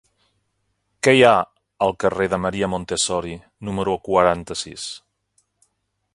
Què 1.07 1.13
hi 1.17 1.21
ha 1.27 1.33
al 1.87 1.93
carrer 2.05 2.27
de 2.33 2.39
Maria 2.47 2.71
Montessori 2.77 3.37
número 3.69 3.97
quaranta-sis? 4.09 4.89